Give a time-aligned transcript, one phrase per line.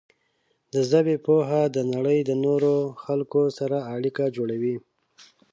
[0.73, 4.75] د ژبې پوهه د نړۍ د نورو خلکو سره اړیکه جوړوي.